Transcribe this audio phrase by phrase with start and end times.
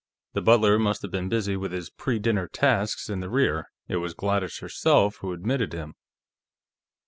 [0.33, 3.97] The butler must have been busy with his pre dinner tasks in the rear; it
[3.97, 5.93] was Gladys herself who admitted him.